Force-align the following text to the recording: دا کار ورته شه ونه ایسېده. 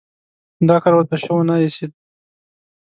دا 0.67 0.75
کار 0.83 0.93
ورته 0.95 1.15
شه 1.23 1.31
ونه 1.35 1.55
ایسېده. 1.63 1.97